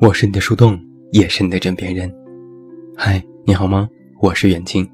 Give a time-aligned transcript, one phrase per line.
[0.00, 0.80] 我是你的树洞，
[1.12, 2.10] 也是你的枕边人。
[2.96, 3.86] 嗨，你好吗？
[4.22, 4.88] 我是远近。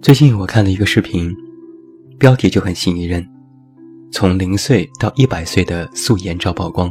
[0.00, 1.34] 最近我看了一个视频，
[2.16, 3.28] 标题就很吸引人：
[4.12, 6.88] 从零岁到一百岁的素颜照曝光。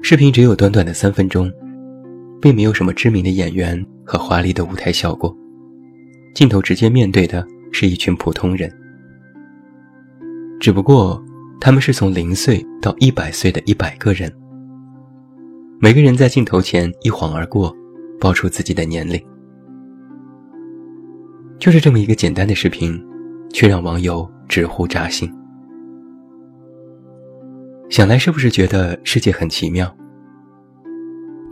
[0.00, 1.50] 视频只有短短的三分钟，
[2.40, 5.36] 并没有什么知名的演员和华丽的舞台效果，
[6.36, 8.72] 镜头直接面对的是一群普通人。
[10.60, 11.20] 只不过。
[11.60, 14.34] 他们是从零岁到一百岁的一百个人，
[15.78, 17.70] 每个人在镜头前一晃而过，
[18.18, 19.22] 报出自己的年龄。
[21.58, 22.98] 就是这么一个简单的视频，
[23.52, 25.30] 却让网友直呼扎心。
[27.90, 29.94] 想来是不是觉得世界很奇妙？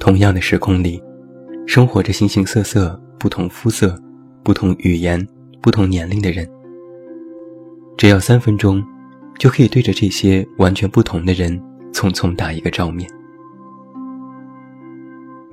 [0.00, 1.02] 同样的时空里，
[1.66, 4.00] 生活着形形色色、不同肤色、
[4.42, 5.22] 不同语言、
[5.60, 6.48] 不同年龄的人，
[7.98, 8.82] 只要三分钟。
[9.38, 11.56] 就可以对着这些完全不同的人
[11.92, 13.08] 匆匆打一个照面。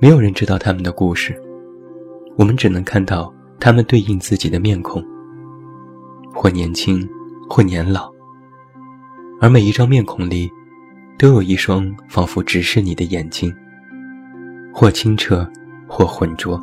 [0.00, 1.40] 没有人知道他们的故事，
[2.36, 5.02] 我们只能看到他们对应自己的面孔，
[6.34, 7.08] 或年轻，
[7.48, 8.12] 或年老。
[9.40, 10.50] 而每一张面孔里，
[11.18, 13.54] 都有一双仿佛直视你的眼睛，
[14.72, 15.48] 或清澈，
[15.86, 16.62] 或浑浊。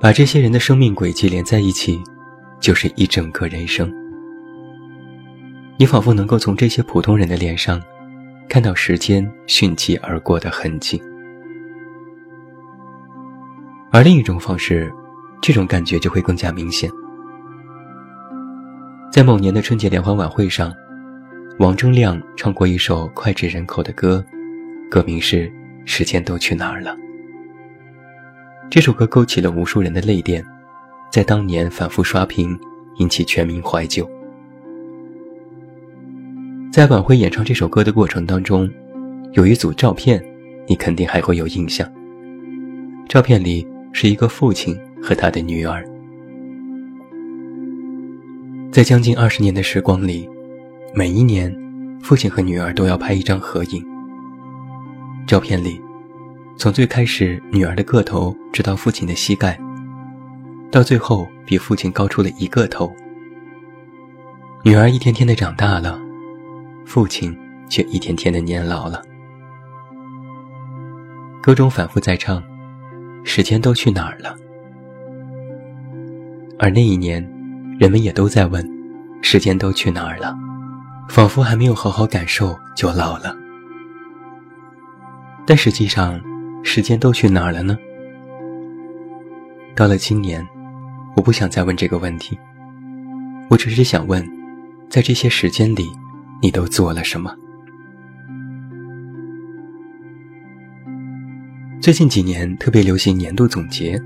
[0.00, 2.02] 把这些人的生命轨迹连在一起，
[2.60, 3.92] 就是一整个人生。
[5.76, 7.82] 你仿佛能够从这些普通人的脸上，
[8.48, 11.02] 看到时间迅疾而过的痕迹。
[13.90, 14.92] 而另一种方式，
[15.42, 16.88] 这种感觉就会更加明显。
[19.10, 20.72] 在某年的春节联欢晚会上，
[21.58, 24.24] 王铮亮唱过一首脍炙人口的歌，
[24.88, 25.48] 歌名是
[25.84, 26.92] 《时间都去哪儿了》。
[28.70, 30.44] 这首歌勾起了无数人的泪点，
[31.10, 32.56] 在当年反复刷屏，
[32.98, 34.08] 引起全民怀旧。
[36.74, 38.68] 在晚会演唱这首歌的过程当中，
[39.34, 40.20] 有一组照片，
[40.66, 41.88] 你肯定还会有印象。
[43.08, 45.88] 照片里是一个父亲和他的女儿，
[48.72, 50.28] 在将近二十年的时光里，
[50.92, 51.56] 每一年，
[52.02, 53.80] 父亲和女儿都要拍一张合影。
[55.28, 55.80] 照片里，
[56.56, 59.56] 从最开始女儿的个头直到父亲的膝盖，
[60.72, 62.92] 到最后比父亲高出了一个头。
[64.64, 66.03] 女儿一天天的长大了。
[66.84, 67.36] 父亲
[67.68, 69.02] 却一天天的年老了。
[71.42, 72.42] 歌中反复在唱
[73.24, 74.36] ：“时间都去哪儿了？”
[76.58, 77.22] 而那一年，
[77.78, 78.66] 人们也都在问
[79.20, 80.36] ：“时间都去哪儿了？”
[81.08, 83.36] 仿佛还没有好好感受就老了。
[85.44, 86.18] 但实际上，
[86.62, 87.76] 时间都去哪儿了呢？
[89.74, 90.46] 到了今年，
[91.16, 92.38] 我不想再问这个问题。
[93.50, 94.26] 我只是想问，
[94.88, 95.90] 在这些时间里。
[96.44, 97.34] 你都做了什么？
[101.80, 103.98] 最近几年特别流行年度总结，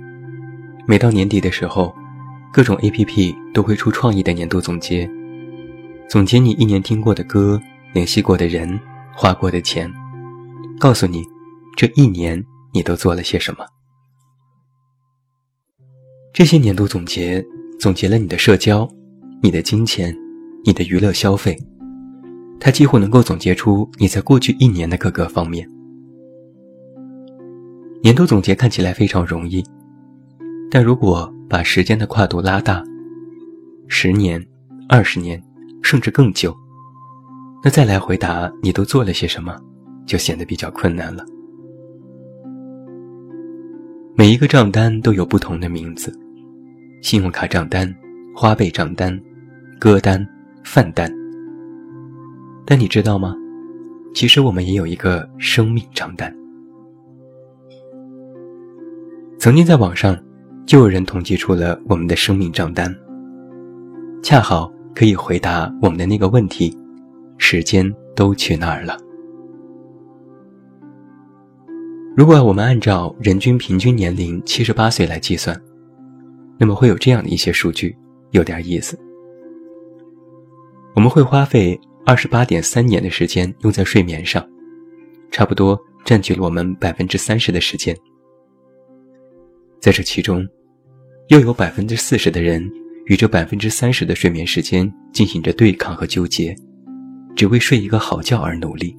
[0.87, 1.93] 每到年底的时候，
[2.53, 5.11] 各种 APP 都会出创意的年度总结，
[6.09, 7.61] 总结你一年听过的歌、
[7.93, 8.79] 联系过的人、
[9.13, 9.93] 花过的钱，
[10.79, 11.25] 告诉你
[11.77, 12.41] 这一年
[12.73, 13.67] 你都做了些什么。
[16.33, 17.45] 这些年度总结
[17.81, 18.89] 总结了你的社交、
[19.43, 20.17] 你的金钱、
[20.65, 21.59] 你的娱乐消费。
[22.61, 25.69] 它几乎能够总结出你在过去一年的各个方面。
[28.03, 29.65] 年度总结看起来非常容易，
[30.71, 32.83] 但如果把时间的跨度拉大，
[33.87, 34.45] 十年、
[34.89, 35.43] 二十年，
[35.83, 36.57] 甚至更久，
[37.63, 39.57] 那再来回答你都做了些什么，
[40.07, 41.25] 就显得比较困难了。
[44.15, 46.13] 每一个账单都有不同的名字：
[47.03, 47.93] 信用卡账单、
[48.35, 49.21] 花呗账单、
[49.79, 50.27] 歌单、
[50.65, 51.18] 饭单。
[52.71, 53.35] 但你知道吗？
[54.15, 56.31] 其实我们也有一个生命账单。
[59.39, 60.15] 曾经在网上，
[60.67, 62.95] 就有人统计出了我们的生命账单，
[64.23, 66.77] 恰好可以回答我们的那个问题：
[67.39, 68.99] 时间都去哪儿了？
[72.15, 75.59] 如果我们按照人均平均年龄七十八岁来计算，
[76.59, 77.97] 那么会有这样的一些数据，
[78.33, 78.99] 有点意思。
[80.95, 81.81] 我们会花费。
[82.07, 84.47] 二十八点三年的时间用在睡眠上，
[85.31, 87.95] 差不多占据了我们百分之三十的时间。
[89.79, 90.47] 在这其中，
[91.29, 92.67] 又有百分之四十的人
[93.07, 96.57] 与这百分之三十的睡眠时间进行着对抗和纠结，
[97.37, 98.97] 只为睡一个好觉而努力。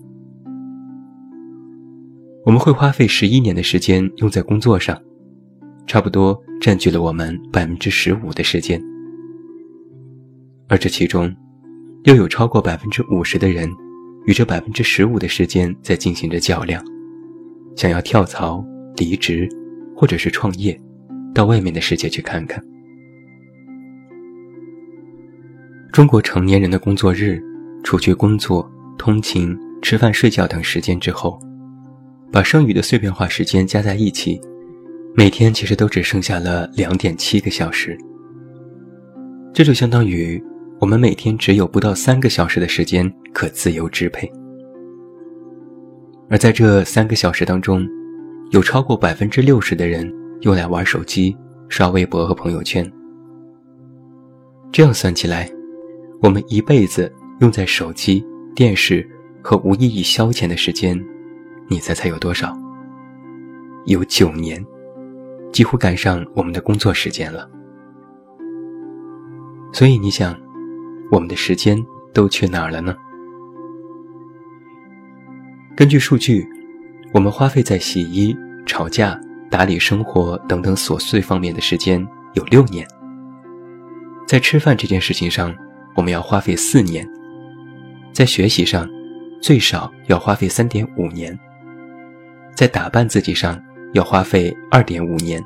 [2.46, 5.02] 我们会花费十一年的时间用在工作上，
[5.88, 8.80] 差不多占据了我们百分之十五的时间，
[10.68, 11.36] 而这其中。
[12.04, 13.70] 又有超过百分之五十的人，
[14.26, 16.84] 与这百分之十五的时间在进行着较量，
[17.76, 18.64] 想要跳槽、
[18.96, 19.48] 离职，
[19.96, 20.80] 或者是创业，
[21.34, 22.64] 到外面的世界去看看。
[25.92, 27.42] 中国成年人的工作日，
[27.84, 31.38] 除去工作、通勤、吃饭、睡觉等时间之后，
[32.32, 34.40] 把剩余的碎片化时间加在一起，
[35.16, 37.98] 每天其实都只剩下了两点七个小时。
[39.54, 40.42] 这就相当于
[40.80, 44.32] 我们每天只有不到三个小时的时间可自由支配，
[46.30, 47.86] 而在这三个小时当中，
[48.52, 50.10] 有超过百分之六十的人
[50.42, 51.36] 用来玩手机、
[51.68, 52.90] 刷微博和朋友圈。
[54.72, 55.52] 这样算起来，
[56.22, 59.06] 我们一辈子用在手机、电视
[59.44, 60.98] 和无意义消遣的时间，
[61.68, 62.58] 你猜猜有多少？
[63.86, 64.66] 有九年，
[65.52, 67.50] 几乎赶上我们的工作时间了。
[69.74, 70.36] 所以你想，
[71.12, 71.78] 我们的时间
[72.14, 72.96] 都去哪儿了呢？
[75.76, 76.48] 根据数据，
[77.14, 78.36] 我们花费在洗衣、
[78.66, 79.20] 吵架、
[79.50, 82.88] 打理生活等等琐碎方面的时间有六年，
[84.28, 85.56] 在吃饭这件事情上。
[85.96, 87.06] 我们要花费四年，
[88.14, 88.88] 在学习上，
[89.42, 91.34] 最少要花费三点五年；
[92.56, 93.62] 在打扮自己上，
[93.94, 95.42] 要花费二点五年；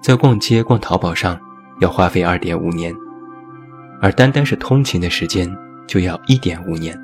[0.00, 1.40] 在逛街、逛淘宝上，
[1.80, 2.94] 要花费二点五年；
[4.00, 5.50] 而单单是通勤的时间，
[5.86, 6.98] 就要一点五年。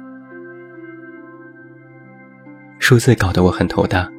[2.78, 4.10] 数字搞得我很头大，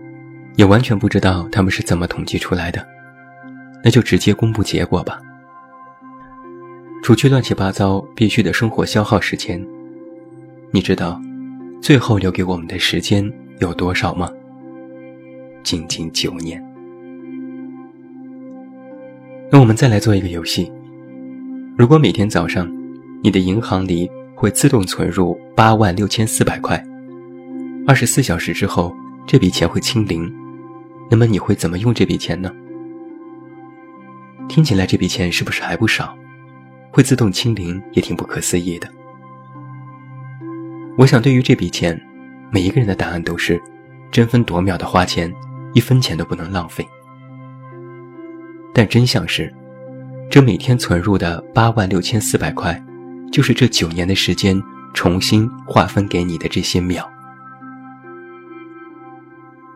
[0.56, 2.86] 也完全不知道他们是怎么统计出来的。
[3.84, 5.20] 那就直接公布结果吧。
[7.04, 9.62] 除去乱七八糟必须的生活消耗时间，
[10.72, 11.22] 你知道
[11.82, 13.30] 最后留给我们的时间
[13.60, 14.32] 有多少吗？
[15.64, 16.64] 仅仅九年。
[19.52, 20.72] 那我们再来做一个游戏：
[21.76, 22.72] 如果每天早上
[23.24, 26.82] 你的银行里会自动存入八万六千四百块，
[27.88, 30.32] 二十四小时之后这笔钱会清零，
[31.10, 32.54] 那么你会怎么用这笔钱呢？
[34.48, 36.16] 听起来这笔钱是不是还不少？
[36.92, 38.88] 会自动清零也挺不可思议的。
[40.96, 42.00] 我想，对于这笔钱，
[42.52, 43.60] 每一个人的答案都是
[44.12, 45.34] 争分夺秒的花钱，
[45.74, 46.88] 一分钱都不能浪费。
[48.76, 49.52] 但真相是，
[50.30, 52.84] 这每天存入的八万六千四百块，
[53.32, 54.62] 就是这九年的时间
[54.94, 57.10] 重新划分给你的这些秒。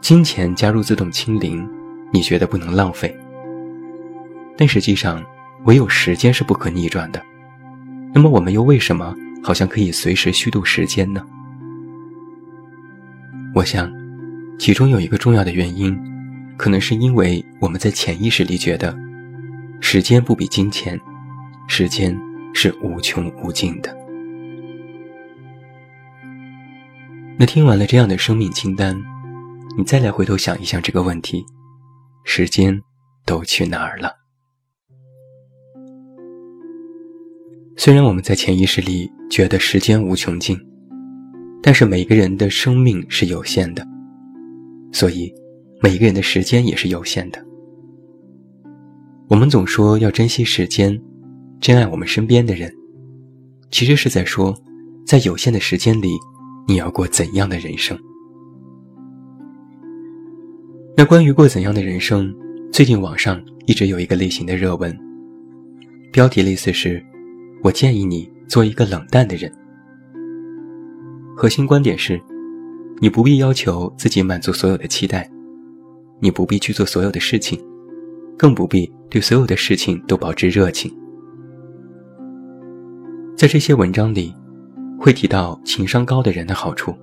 [0.01, 1.67] 金钱加入自动清零，
[2.11, 3.15] 你觉得不能浪费？
[4.57, 5.23] 但实际上。
[5.65, 7.21] 唯有时间是不可逆转的，
[8.13, 9.13] 那么我们又为什么
[9.44, 11.21] 好像可以随时虚度时间呢？
[13.53, 13.91] 我想，
[14.59, 15.99] 其中有一个重要的原因，
[16.55, 18.95] 可能是因为我们在潜意识里觉得，
[19.79, 21.00] 时间不比金钱，
[21.68, 22.18] 时间
[22.53, 23.95] 是无穷无尽的。
[27.39, 29.00] 那听完了这样的生命清单，
[29.77, 31.45] 你再来回头想一想这个问题：
[32.24, 32.81] 时间
[33.25, 34.12] 都去哪儿了？
[37.77, 40.59] 虽然我们在潜意识里觉得时间无穷尽，
[41.62, 43.88] 但是每个人的生命是有限的，
[44.91, 45.31] 所以
[45.80, 47.46] 每个人的时间也是有限的。
[49.29, 50.97] 我们总说要珍惜时间，
[51.59, 52.73] 珍爱我们身边的人，
[53.69, 54.56] 其实是在说，
[55.06, 56.11] 在有限的时间里，
[56.66, 57.99] 你要过怎样的人生？
[60.95, 62.33] 那关于过怎样的人生，
[62.71, 64.97] 最近网上一直有一个类型的热文，
[66.13, 67.04] 标题类似是。
[67.63, 69.52] 我建议你做一个冷淡的人。
[71.35, 72.21] 核心观点是，
[73.02, 75.30] 你不必要求自己满足所有的期待，
[76.21, 77.59] 你不必去做所有的事情，
[78.37, 80.95] 更不必对所有的事情都保持热情。
[83.35, 84.33] 在这些文章里，
[84.99, 86.95] 会提到情商高的人的好处，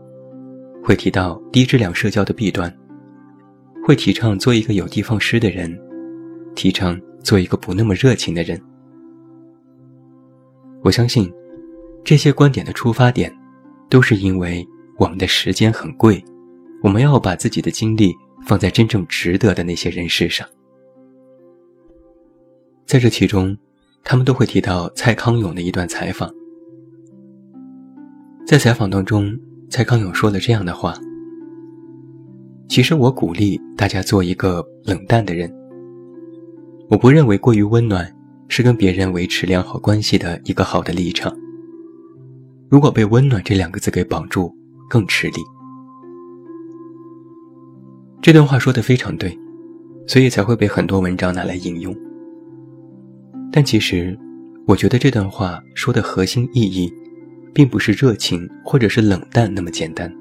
[0.83, 2.75] 会提到低质量社交的弊端，
[3.85, 5.79] 会提倡做一个有的放矢的人，
[6.55, 8.61] 提倡做一个不那么热情的人。
[10.83, 11.33] 我相信，
[12.03, 13.33] 这些观点的出发点，
[13.89, 14.67] 都是因为
[14.99, 16.23] 我们的时间很贵，
[16.83, 18.13] 我们要把自己的精力
[18.45, 20.47] 放在真正值得的那些人事上。
[22.87, 23.57] 在这其中，
[24.03, 26.31] 他们都会提到蔡康永的一段采访。
[28.47, 29.39] 在采访当中，
[29.71, 30.97] 蔡康永说了这样的话
[32.69, 35.53] ：“其实我鼓励大家做一个冷淡的人，
[36.89, 38.11] 我不认为过于温暖。”
[38.47, 41.35] 是跟别人维持良好关系的一个好的立场。
[42.69, 44.55] 如果被“温暖”这两个字给绑住，
[44.89, 45.37] 更吃力。
[48.21, 49.37] 这段话说的非常对，
[50.07, 51.97] 所以才会被很多文章拿来引用。
[53.57, 54.19] 但其实，
[54.67, 56.93] 我觉得这段话说的核心意义，
[57.53, 60.13] 并不是热情或者是冷淡那么简单，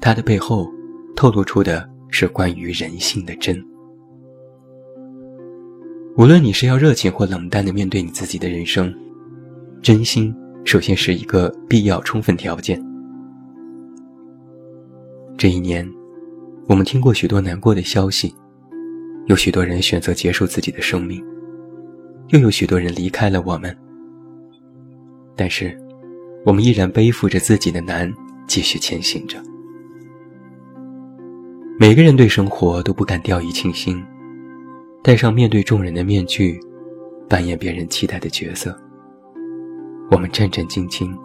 [0.00, 0.68] 它的背后
[1.14, 3.64] 透露出的是关于人性的真。
[6.16, 8.92] 无论你是要热情或冷淡的面对你自己的人生，
[9.80, 12.84] 真心首先是一个必要充分条件。
[15.38, 15.88] 这一年，
[16.66, 18.34] 我们听过许多难过的消息，
[19.26, 21.24] 有许多人选择结束自己的生命，
[22.28, 23.76] 又有许多人离开了我们。
[25.36, 25.76] 但是，
[26.44, 28.12] 我们依然背负着自己的难，
[28.46, 29.38] 继续前行着。
[31.78, 34.02] 每个人对生活都不敢掉以轻心。
[35.02, 36.58] 戴上面对众人的面具，
[37.28, 38.76] 扮演别人期待的角色。
[40.10, 41.16] 我们战战兢兢，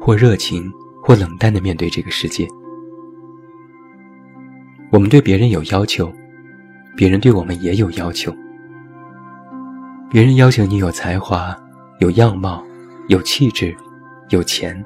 [0.00, 0.70] 或热情，
[1.02, 2.46] 或冷淡地面对这个世界。
[4.92, 6.12] 我们对别人有要求，
[6.96, 8.32] 别人对我们也有要求。
[10.10, 11.54] 别人要求你有才华、
[11.98, 12.64] 有样貌、
[13.08, 13.76] 有气质、
[14.30, 14.82] 有钱。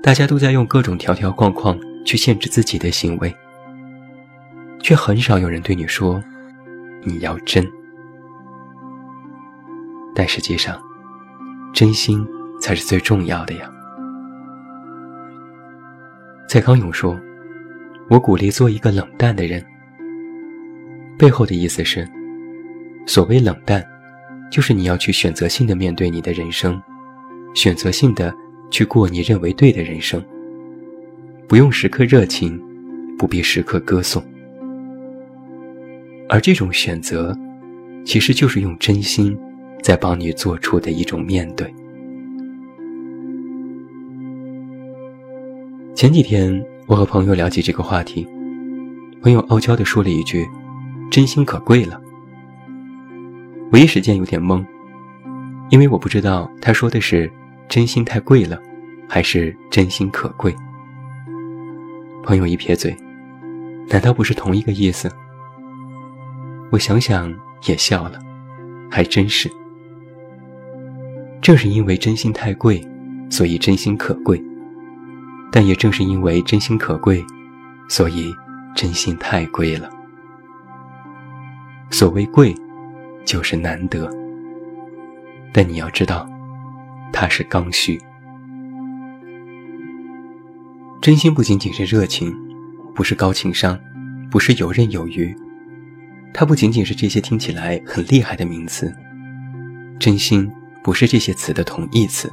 [0.00, 3.34] 大家都在用各种条条框框去限制自己的行为，
[4.80, 6.22] 却很少有人对你说。
[7.02, 7.66] 你要真，
[10.14, 10.78] 但实际上，
[11.72, 12.22] 真心
[12.60, 13.70] 才是最重要的呀。
[16.46, 17.18] 蔡康永说
[18.10, 19.64] ：“我鼓励做一个冷淡的人。”
[21.18, 22.06] 背后的意思是，
[23.10, 23.84] 所谓冷淡，
[24.52, 26.80] 就是你要去选择性的面对你的人生，
[27.54, 28.32] 选择性的
[28.70, 30.24] 去过你认为对的人生，
[31.48, 32.62] 不用时刻热情，
[33.18, 34.22] 不必时刻歌颂。
[36.28, 37.36] 而这种选择，
[38.04, 39.36] 其实就是用真心
[39.82, 41.66] 在帮你做出的一种面对。
[45.96, 48.24] 前几天我和朋友聊起这个话题，
[49.20, 50.46] 朋友傲娇地说了一句
[51.10, 52.00] ：“真心可贵了。”
[53.72, 54.66] 我一时间有点懵，
[55.68, 57.30] 因为我不知道他说的是
[57.68, 58.60] 真心太贵了，
[59.08, 60.54] 还是真心可贵。
[62.24, 62.96] 朋友一撇嘴
[63.88, 65.08] ：“难道不是同一个意思？”
[66.72, 67.32] 我想想
[67.66, 68.18] 也笑了，
[68.90, 69.48] 还真是。
[71.40, 72.84] 正是因为真心太贵，
[73.30, 74.36] 所以真心可贵；
[75.52, 77.24] 但也正是因为真心可贵，
[77.88, 78.34] 所以
[78.74, 79.88] 真心太贵了。
[81.90, 82.54] 所谓贵，
[83.30, 84.10] 就是难得。
[85.52, 86.28] 但你要知道，
[87.12, 87.96] 它是刚需。
[91.00, 92.34] 真心不仅仅是热情，
[92.92, 93.78] 不是高情商，
[94.32, 95.32] 不是游刃有余。
[96.34, 98.92] 它不仅仅是这些听起来很厉害的名词，
[100.00, 100.50] 真心
[100.82, 102.28] 不是这些词的同义词。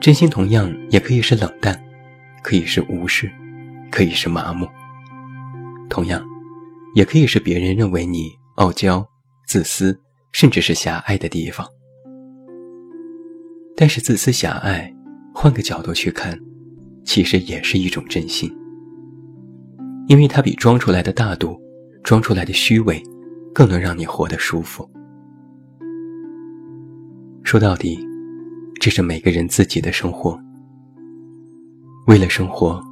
[0.00, 1.80] 真心同样也可以是冷淡，
[2.42, 3.30] 可以是无视，
[3.92, 4.68] 可以是麻木，
[5.88, 6.20] 同样，
[6.96, 9.06] 也可以是别人认为你傲娇、
[9.46, 9.98] 自私，
[10.32, 11.66] 甚至是狭隘的地方。
[13.76, 14.92] 但是自私狭隘，
[15.32, 16.36] 换个角度去看，
[17.04, 18.52] 其实也是一种真心，
[20.08, 21.58] 因为它比装出来的大度。
[22.04, 23.02] 装出来的虚伪，
[23.52, 24.88] 更能让你活得舒服。
[27.42, 27.98] 说到底，
[28.80, 30.38] 这是每个人自己的生活。
[32.06, 32.82] 为了生活，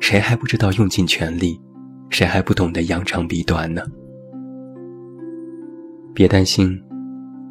[0.00, 1.60] 谁还不知道用尽全力？
[2.08, 3.82] 谁还不懂得扬长避短呢？
[6.16, 6.82] 别担心，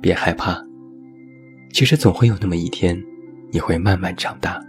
[0.01, 0.59] 别害怕。
[1.71, 2.99] 其实总会有那么一天，
[3.51, 4.59] 你会慢慢长大。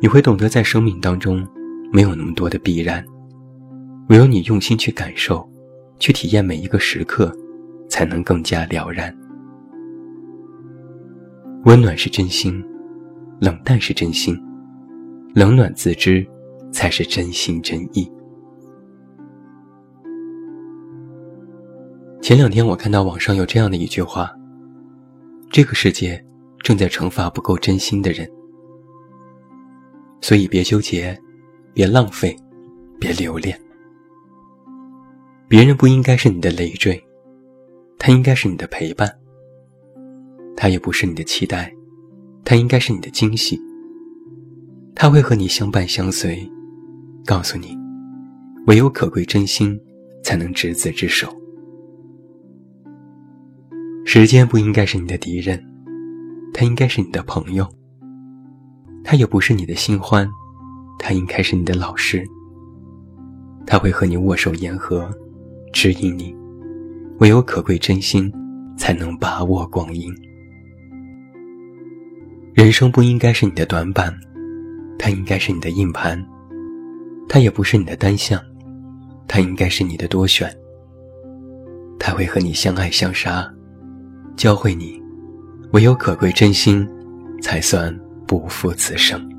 [0.00, 1.46] 你会懂得，在生命当中，
[1.92, 3.04] 没有那么多的必然。
[4.08, 5.46] 唯有你用心去感受，
[5.98, 7.30] 去体验每一个时刻，
[7.86, 9.14] 才能更加了然。
[11.66, 12.64] 温暖是真心，
[13.42, 14.34] 冷淡是真心，
[15.34, 16.26] 冷暖自知，
[16.72, 18.10] 才是真心真意。
[22.24, 24.34] 前两天我看到网上有这样的一句话：
[25.50, 26.24] 这个世界
[26.60, 28.26] 正在惩罚不够真心的人，
[30.22, 31.14] 所以别纠结，
[31.74, 32.34] 别浪费，
[32.98, 33.60] 别留恋。
[35.48, 36.98] 别人不应该是你的累赘，
[37.98, 39.14] 他应该是你的陪伴。
[40.56, 41.70] 他也不是你的期待，
[42.42, 43.60] 他应该是你的惊喜。
[44.94, 46.50] 他会和你相伴相随，
[47.26, 47.76] 告诉你，
[48.66, 49.78] 唯有可贵真心，
[50.22, 51.28] 才能执子之手。
[54.16, 55.60] 时间不应该是你的敌人，
[56.52, 57.68] 他应该是你的朋友。
[59.02, 60.30] 他也不是你的新欢，
[61.00, 62.24] 他应该是你的老师。
[63.66, 65.10] 他会和你握手言和。
[65.72, 66.32] 指引你，
[67.18, 68.32] 唯有可贵真心，
[68.76, 70.14] 才能把握光阴。
[72.54, 74.16] 人生不应该是你的短板，
[74.96, 76.16] 它应该是你的硬盘；
[77.28, 78.40] 它也不是你的单项，
[79.26, 80.48] 它应该是你的多选。
[81.98, 83.52] 它会和你相爱相杀，
[84.36, 85.00] 教会你，
[85.72, 86.86] 唯有可贵真心，
[87.40, 89.30] 才算不负此生。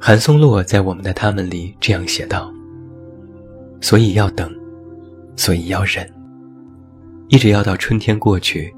[0.00, 2.50] 韩松洛在《我们的他们》里这样写道
[3.82, 4.50] ：“所以要等，
[5.36, 6.10] 所以要忍，
[7.28, 8.74] 一直要到春天过去，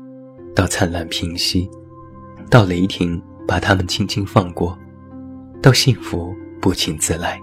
[0.55, 1.71] 到灿烂平息，
[2.51, 4.77] 到雷霆把他们轻轻放过，
[5.63, 7.41] 到幸福不请自来，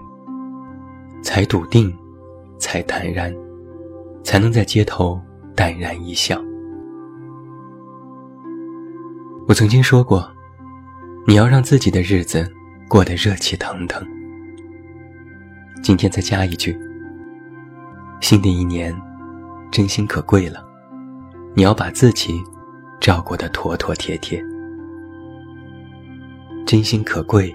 [1.22, 1.90] 才笃定，
[2.58, 3.34] 才坦然，
[4.22, 5.20] 才能在街头。”
[5.56, 6.40] 淡然一笑。
[9.46, 10.26] 我曾经说过，
[11.26, 12.50] 你要让自己的日子
[12.88, 14.02] 过得热气腾腾。
[15.82, 16.74] 今天再加一句：
[18.22, 18.98] 新的一年，
[19.70, 20.64] 真心可贵了，
[21.54, 22.42] 你要把自己
[22.98, 24.42] 照顾得妥妥帖帖。
[26.64, 27.54] 真心可贵，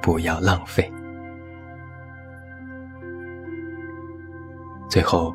[0.00, 0.90] 不要浪费。
[4.88, 5.34] 最后，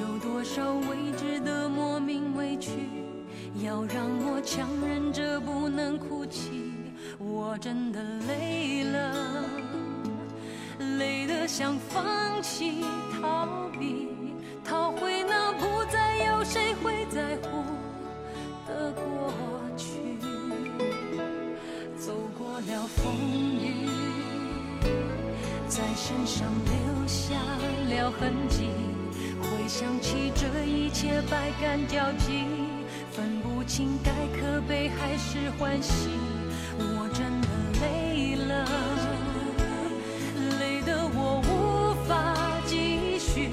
[0.00, 2.70] 有多少未知的莫名委屈。
[3.62, 6.72] 要让我强忍着不能哭泣，
[7.18, 9.44] 我真的累了，
[10.98, 12.82] 累得想放弃
[13.12, 14.08] 逃避，
[14.64, 17.62] 逃回那不再有谁会在乎
[18.66, 19.32] 的过
[19.76, 20.16] 去。
[21.98, 23.14] 走过了风
[23.60, 23.86] 雨，
[25.68, 27.34] 在身上留下
[27.90, 28.70] 了痕迹，
[29.62, 32.46] 回想起这一切百感交集。
[33.12, 36.08] 分不清该可悲还是欢喜，
[36.76, 37.46] 我真的
[37.80, 38.66] 累了，
[40.58, 42.34] 累得我无法
[42.66, 43.50] 继续。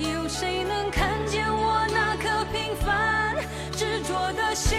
[0.00, 3.36] 有谁能看见我那颗平凡
[3.70, 4.76] 执着的心？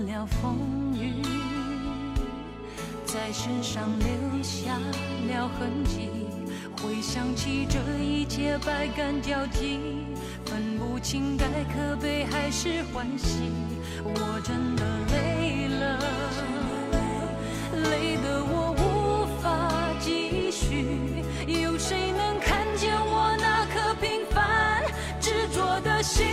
[0.00, 0.58] 了风
[0.94, 1.22] 雨，
[3.04, 4.76] 在身上留下
[5.28, 6.10] 了痕迹。
[6.82, 9.80] 回想起这一切，百感交集，
[10.44, 13.50] 分不清该可悲还是欢喜。
[14.04, 15.98] 我真的累了，
[17.90, 21.24] 累得我无法继续。
[21.46, 24.84] 有谁能看见我那颗平凡
[25.20, 26.26] 执着的心？